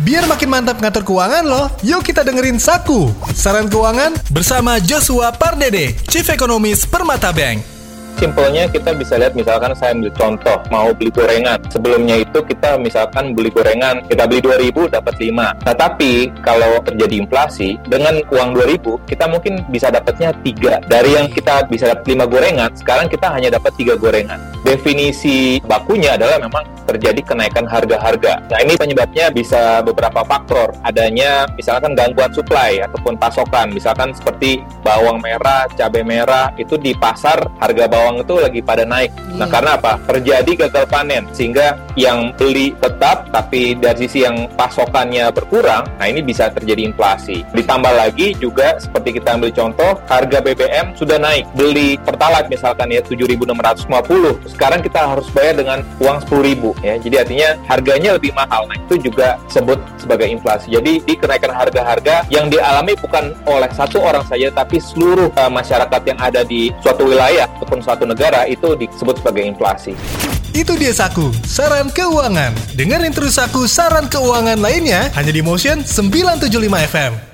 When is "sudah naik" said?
50.98-51.46